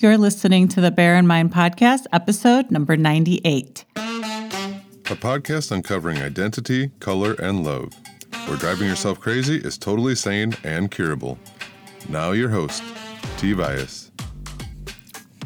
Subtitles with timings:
[0.00, 3.84] You're listening to the Bear in Mind podcast, episode number 98.
[3.96, 4.00] A
[5.16, 7.88] podcast uncovering identity, color, and love,
[8.46, 11.36] where driving yourself crazy is totally sane and curable.
[12.08, 12.80] Now, your host,
[13.38, 13.54] T.
[13.54, 14.12] Bias.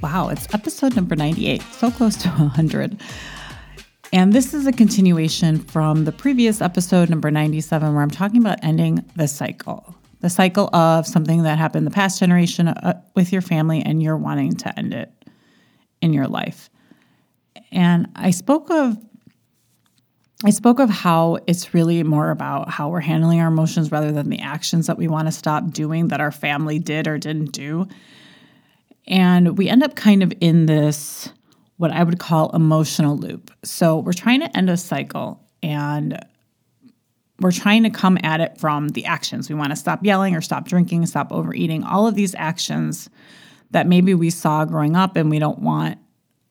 [0.02, 3.00] Wow, it's episode number 98, so close to 100.
[4.12, 8.62] And this is a continuation from the previous episode, number 97, where I'm talking about
[8.62, 13.42] ending the cycle the cycle of something that happened the past generation uh, with your
[13.42, 15.12] family and you're wanting to end it
[16.00, 16.70] in your life.
[17.70, 18.96] And I spoke of
[20.44, 24.28] I spoke of how it's really more about how we're handling our emotions rather than
[24.28, 27.86] the actions that we want to stop doing that our family did or didn't do.
[29.06, 31.28] And we end up kind of in this,
[31.76, 33.52] what I would call emotional loop.
[33.62, 36.20] So we're trying to end a cycle and
[37.42, 39.48] we're trying to come at it from the actions.
[39.48, 43.10] We want to stop yelling or stop drinking, stop overeating, all of these actions
[43.72, 45.98] that maybe we saw growing up and we don't want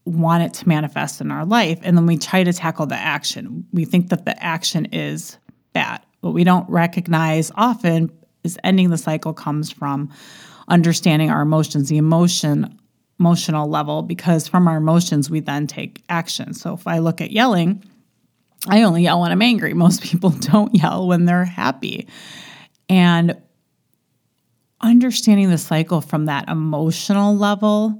[0.04, 3.66] want it to manifest in our life and then we try to tackle the action.
[3.72, 5.38] We think that the action is
[5.74, 6.02] bad.
[6.22, 8.12] What we don't recognize often
[8.44, 10.12] is ending the cycle comes from
[10.68, 12.80] understanding our emotions, the emotion
[13.20, 16.56] emotional level because from our emotions we then take action.
[16.56, 17.84] So if I look at yelling,
[18.68, 19.74] I only yell when I'm angry.
[19.74, 22.08] Most people don't yell when they're happy.
[22.90, 23.42] And
[24.82, 28.00] understanding the cycle from that emotional level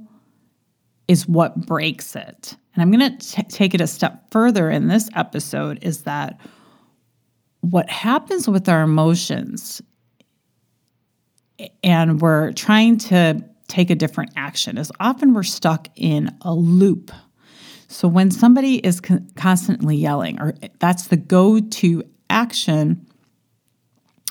[1.08, 2.56] is what breaks it.
[2.74, 6.40] And I'm going to take it a step further in this episode is that
[7.60, 9.82] what happens with our emotions
[11.82, 17.12] and we're trying to take a different action is often we're stuck in a loop
[17.92, 23.06] so when somebody is con- constantly yelling, or that's the go to action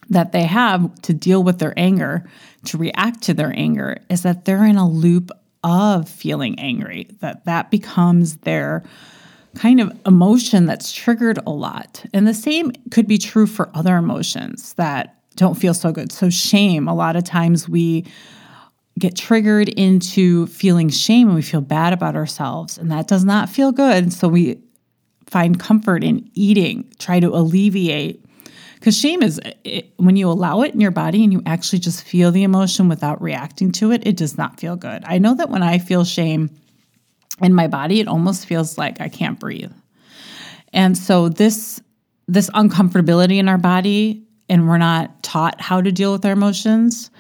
[0.09, 2.27] that they have to deal with their anger,
[2.65, 5.31] to react to their anger, is that they're in a loop
[5.63, 8.83] of feeling angry, that that becomes their
[9.55, 12.03] kind of emotion that's triggered a lot.
[12.13, 16.11] And the same could be true for other emotions that don't feel so good.
[16.11, 18.05] So, shame, a lot of times we
[18.99, 22.77] get triggered into feeling shame and we feel bad about ourselves.
[22.77, 24.13] And that does not feel good.
[24.13, 24.61] So we
[25.27, 28.25] find comfort in eating, try to alleviate.
[28.75, 32.03] Because shame is it, when you allow it in your body and you actually just
[32.03, 35.03] feel the emotion without reacting to it, it does not feel good.
[35.05, 36.49] I know that when I feel shame
[37.41, 39.71] in my body, it almost feels like I can't breathe.
[40.73, 41.81] And so this
[42.27, 47.10] this uncomfortability in our body and we're not taught how to deal with our emotions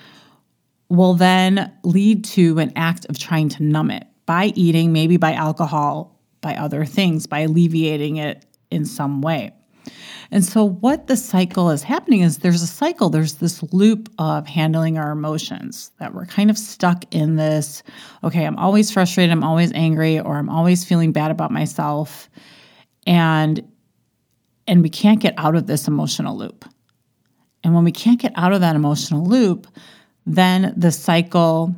[0.91, 5.31] will then lead to an act of trying to numb it by eating, maybe by
[5.33, 9.53] alcohol, by other things, by alleviating it in some way.
[10.31, 14.45] And so, what the cycle is happening is there's a cycle, there's this loop of
[14.47, 17.83] handling our emotions that we're kind of stuck in this
[18.23, 22.29] okay, I'm always frustrated, I'm always angry, or I'm always feeling bad about myself.
[23.07, 23.65] And
[24.67, 26.65] and we can't get out of this emotional loop.
[27.63, 29.67] And when we can't get out of that emotional loop,
[30.25, 31.75] then the cycle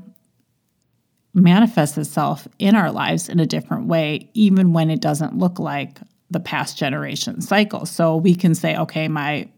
[1.34, 6.00] manifests itself in our lives in a different way, even when it doesn't look like
[6.30, 7.86] the past generation cycle.
[7.86, 9.50] So we can say, okay, my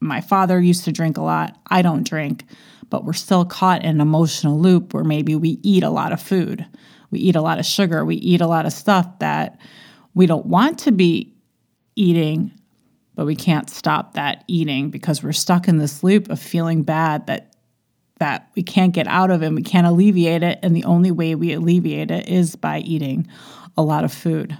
[0.00, 1.56] my father used to drink a lot.
[1.68, 2.44] I don't drink,
[2.90, 6.20] but we're still caught in an emotional loop where maybe we eat a lot of
[6.20, 6.66] food.
[7.12, 8.04] We eat a lot of sugar.
[8.04, 9.60] We eat a lot of stuff that
[10.14, 11.34] we don't want to be
[11.94, 12.50] eating,
[13.14, 17.28] but we can't stop that eating because we're stuck in this loop of feeling bad
[17.28, 17.51] that
[18.22, 20.60] that we can't get out of and we can't alleviate it.
[20.62, 23.26] And the only way we alleviate it is by eating
[23.76, 24.56] a lot of food,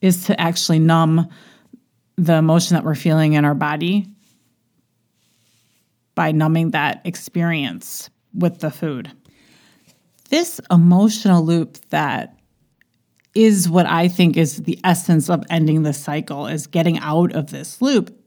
[0.00, 1.28] is to actually numb
[2.16, 4.06] the emotion that we're feeling in our body
[6.14, 9.12] by numbing that experience with the food.
[10.30, 12.38] This emotional loop that
[13.34, 17.50] is what I think is the essence of ending the cycle, is getting out of
[17.50, 18.18] this loop,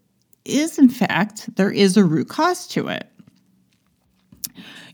[0.46, 3.09] is in fact, there is a root cause to it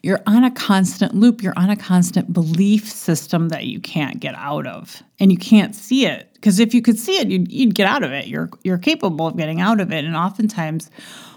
[0.03, 1.43] you're on a constant loop.
[1.43, 5.75] You're on a constant belief system that you can't get out of, and you can't
[5.75, 6.29] see it.
[6.33, 8.27] Because if you could see it, you'd, you'd get out of it.
[8.27, 10.05] You're you're capable of getting out of it.
[10.05, 10.89] And oftentimes,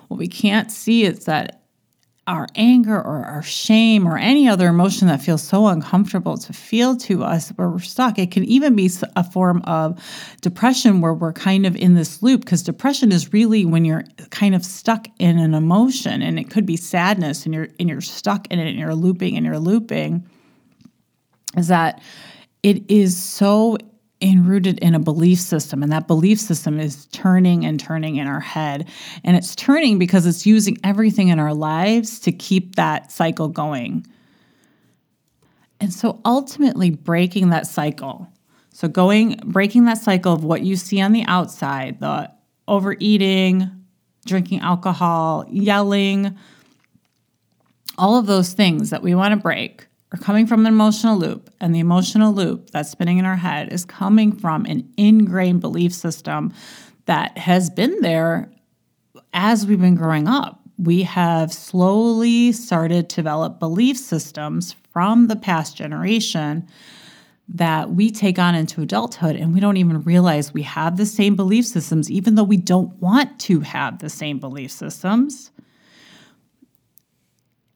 [0.09, 1.63] what we can't see is that
[2.26, 6.97] our anger or our shame or any other emotion that feels so uncomfortable to feel
[6.97, 8.19] to us where we're stuck.
[8.19, 10.03] It can even be a form of
[10.41, 14.55] depression where we're kind of in this loop because depression is really when you're kind
[14.55, 18.47] of stuck in an emotion and it could be sadness and you're and you're stuck
[18.49, 20.26] in it and you're looping and you're looping
[21.56, 22.00] is that
[22.62, 23.76] it is so
[24.25, 25.82] enrooted in a belief system.
[25.82, 28.88] And that belief system is turning and turning in our head.
[29.23, 34.06] And it's turning because it's using everything in our lives to keep that cycle going.
[35.79, 38.26] And so ultimately breaking that cycle.
[38.73, 42.31] So going breaking that cycle of what you see on the outside, the
[42.67, 43.71] overeating,
[44.25, 46.37] drinking alcohol, yelling,
[47.99, 51.50] all of those things that we want to break are coming from an emotional loop.
[51.61, 55.93] And the emotional loop that's spinning in our head is coming from an ingrained belief
[55.93, 56.55] system
[57.06, 58.49] that has been there
[59.32, 60.61] as we've been growing up.
[60.78, 66.69] We have slowly started to develop belief systems from the past generation
[67.49, 71.34] that we take on into adulthood and we don't even realize we have the same
[71.34, 75.50] belief systems, even though we don't want to have the same belief systems.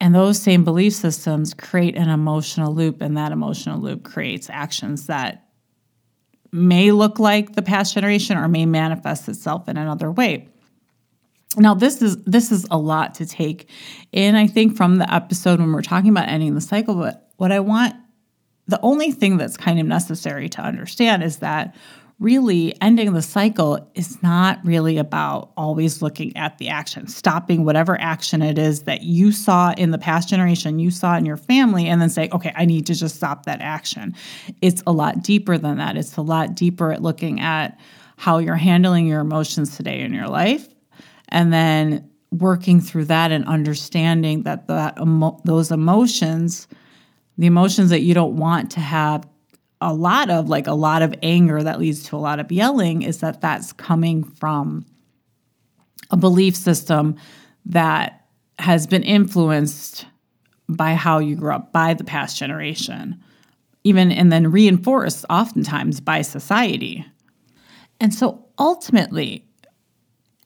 [0.09, 5.07] And those same belief systems create an emotional loop, and that emotional loop creates actions
[5.09, 5.51] that
[6.51, 10.49] may look like the past generation or may manifest itself in another way.
[11.59, 13.69] Now this is this is a lot to take
[14.11, 17.53] in I think from the episode when we're talking about ending the cycle but what
[17.53, 17.95] I want
[18.67, 21.75] the only thing that's kind of necessary to understand is that
[22.19, 28.01] really ending the cycle is not really about always looking at the action, stopping whatever
[28.01, 31.87] action it is that you saw in the past generation, you saw in your family,
[31.87, 34.15] and then say, okay, I need to just stop that action.
[34.61, 35.97] It's a lot deeper than that.
[35.97, 37.79] It's a lot deeper at looking at
[38.17, 40.67] how you're handling your emotions today in your life,
[41.29, 46.67] and then working through that and understanding that that emo- those emotions,
[47.39, 49.25] the emotions that you don't want to have
[49.81, 53.03] a lot of like a lot of anger that leads to a lot of yelling
[53.03, 54.85] is that that's coming from
[56.11, 57.17] a belief system
[57.67, 58.27] that
[58.59, 60.07] has been influenced
[60.69, 63.23] by how you grew up by the past generation
[63.85, 67.07] even and then reinforced oftentimes by society.
[68.01, 69.45] And so ultimately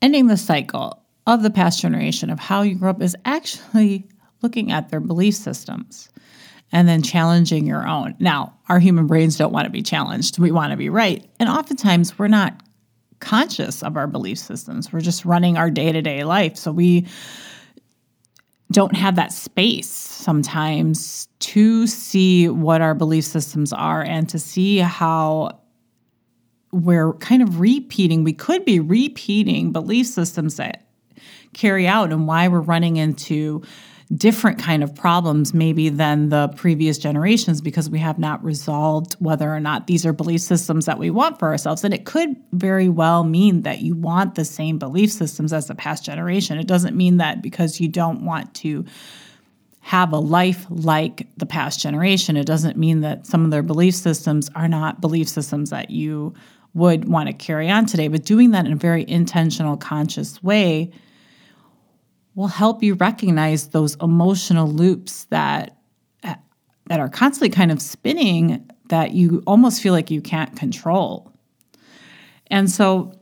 [0.00, 4.08] ending the cycle of the past generation of how you grew up is actually
[4.42, 6.08] looking at their belief systems
[6.72, 8.14] and then challenging your own.
[8.18, 10.38] Now, our human brains don't want to be challenged.
[10.38, 11.24] We want to be right.
[11.38, 12.60] And oftentimes we're not
[13.20, 14.92] conscious of our belief systems.
[14.92, 16.56] We're just running our day to day life.
[16.56, 17.06] So we
[18.72, 24.78] don't have that space sometimes to see what our belief systems are and to see
[24.78, 25.60] how
[26.72, 30.86] we're kind of repeating, we could be repeating belief systems that
[31.52, 33.62] carry out and why we're running into
[34.14, 39.52] different kind of problems maybe than the previous generations because we have not resolved whether
[39.52, 41.82] or not these are belief systems that we want for ourselves.
[41.82, 45.74] And it could very well mean that you want the same belief systems as the
[45.74, 46.58] past generation.
[46.58, 48.84] It doesn't mean that because you don't want to
[49.80, 52.36] have a life like the past generation.
[52.36, 56.34] It doesn't mean that some of their belief systems are not belief systems that you
[56.74, 58.08] would want to carry on today.
[58.08, 60.90] But doing that in a very intentional conscious way
[62.34, 65.76] will help you recognize those emotional loops that
[66.86, 71.32] that are constantly kind of spinning that you almost feel like you can't control.
[72.48, 73.18] And so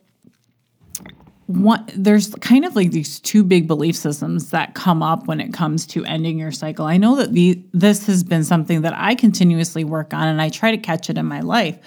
[1.94, 5.86] there's kind of like these two big belief systems that come up when it comes
[5.86, 6.86] to ending your cycle.
[6.86, 10.48] I know that the this has been something that I continuously work on and I
[10.48, 11.78] try to catch it in my life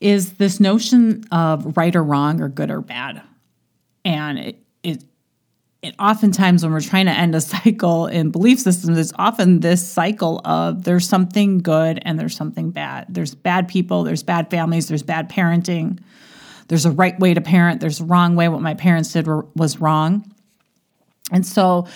[0.00, 3.22] is this notion of right or wrong or good or bad.
[4.04, 5.04] And it, it
[5.82, 9.86] and oftentimes when we're trying to end a cycle in belief systems it's often this
[9.86, 13.06] cycle of there's something good and there's something bad.
[13.08, 15.98] There's bad people there's bad families there's bad parenting.
[16.68, 18.48] There's a right way to parent there's a wrong way.
[18.48, 20.30] What my parents did were, was wrong.
[21.32, 21.86] And so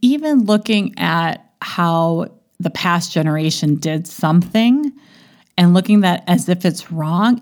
[0.00, 2.28] even looking at how
[2.60, 4.92] the past generation did something
[5.56, 7.40] and looking at as if it's wrong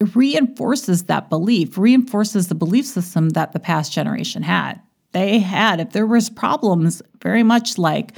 [0.00, 4.80] it reinforces that belief reinforces the belief system that the past generation had
[5.12, 8.12] they had, if there was problems, very much like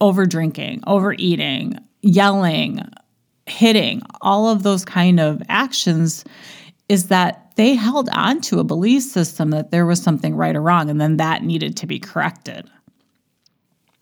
[0.00, 2.80] over drinking, overeating, yelling,
[3.46, 6.24] hitting, all of those kind of actions,
[6.88, 10.62] is that they held on to a belief system that there was something right or
[10.62, 12.70] wrong, and then that needed to be corrected.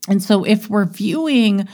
[0.08, 1.66] And so, if we're viewing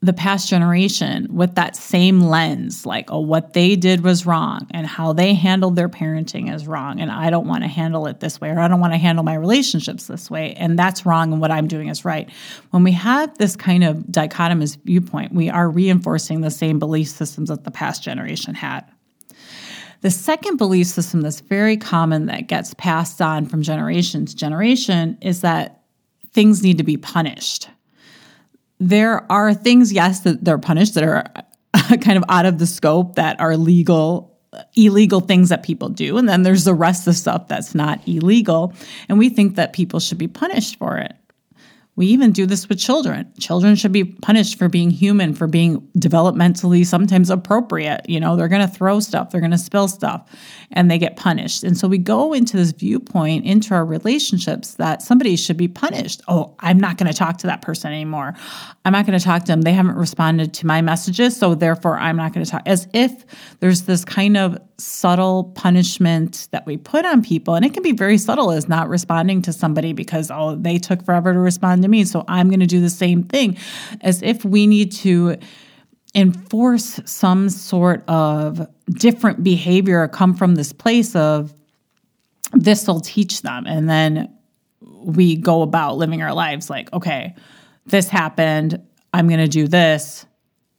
[0.00, 4.86] the past generation with that same lens like oh what they did was wrong and
[4.86, 8.40] how they handled their parenting is wrong and i don't want to handle it this
[8.40, 11.40] way or i don't want to handle my relationships this way and that's wrong and
[11.40, 12.30] what i'm doing is right.
[12.70, 17.48] When we have this kind of dichotomous viewpoint we are reinforcing the same belief systems
[17.48, 18.84] that the past generation had.
[20.00, 25.18] The second belief system that's very common that gets passed on from generation to generation
[25.20, 25.82] is that
[26.32, 27.68] things need to be punished
[28.78, 31.24] there are things, yes, that they're punished that are
[32.00, 34.38] kind of out of the scope that are legal,
[34.76, 36.16] illegal things that people do.
[36.16, 38.72] And then there's the rest of stuff that's not illegal.
[39.08, 41.14] And we think that people should be punished for it.
[41.98, 43.28] We even do this with children.
[43.40, 48.08] Children should be punished for being human, for being developmentally sometimes appropriate.
[48.08, 50.30] You know, they're going to throw stuff, they're going to spill stuff,
[50.70, 51.64] and they get punished.
[51.64, 56.22] And so we go into this viewpoint into our relationships that somebody should be punished.
[56.28, 58.32] Oh, I'm not going to talk to that person anymore.
[58.84, 59.62] I'm not going to talk to them.
[59.62, 62.62] They haven't responded to my messages, so therefore I'm not going to talk.
[62.64, 63.24] As if
[63.58, 67.90] there's this kind of subtle punishment that we put on people, and it can be
[67.90, 71.87] very subtle as not responding to somebody because, oh, they took forever to respond to
[71.88, 72.04] to me.
[72.04, 73.56] So I'm going to do the same thing
[74.00, 75.36] as if we need to
[76.14, 81.52] enforce some sort of different behavior come from this place of
[82.52, 83.66] this will teach them.
[83.66, 84.34] And then
[84.80, 87.34] we go about living our lives like, okay,
[87.86, 88.82] this happened.
[89.12, 90.26] I'm going to do this.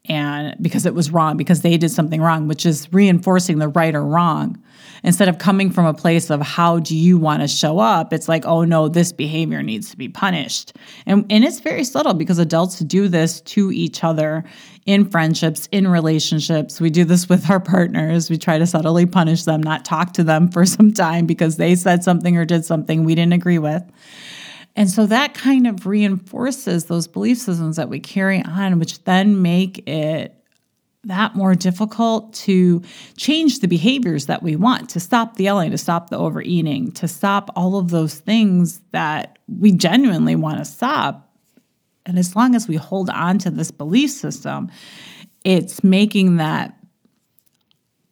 [0.09, 3.93] And because it was wrong, because they did something wrong, which is reinforcing the right
[3.93, 4.61] or wrong.
[5.03, 8.27] Instead of coming from a place of how do you want to show up it's
[8.27, 10.73] like oh no this behavior needs to be punished.
[11.05, 14.43] And and it's very subtle because adults do this to each other
[14.85, 16.81] in friendships in relationships.
[16.81, 18.29] We do this with our partners.
[18.29, 21.75] We try to subtly punish them not talk to them for some time because they
[21.75, 23.83] said something or did something we didn't agree with
[24.79, 29.41] and so that kind of reinforces those belief systems that we carry on, which then
[29.41, 30.41] make it
[31.03, 32.81] that more difficult to
[33.17, 37.09] change the behaviors that we want, to stop the yelling, to stop the overeating, to
[37.09, 41.29] stop all of those things that we genuinely want to stop.
[42.05, 44.71] And as long as we hold on to this belief system,
[45.43, 46.73] it's making that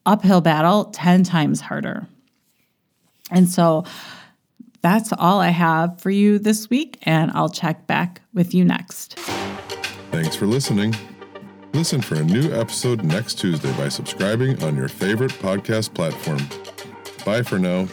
[0.05, 2.09] uphill battle 10 times harder.
[3.31, 3.85] And so
[4.87, 9.19] that's all I have for you this week, and I'll check back with you next.
[10.11, 10.95] Thanks for listening.
[11.73, 16.39] Listen for a new episode next Tuesday by subscribing on your favorite podcast platform.
[17.25, 17.87] Bye for now.